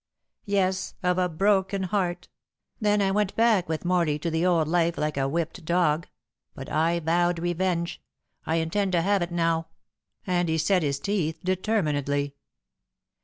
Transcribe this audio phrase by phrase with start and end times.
[0.47, 2.27] "Yes, of a broken heart.
[2.79, 6.07] Then I went back with Morley to the old life like a whipped dog.
[6.55, 8.01] But I vowed revenge.
[8.43, 9.67] I intend to have it now."
[10.25, 12.33] And he set his teeth determinedly.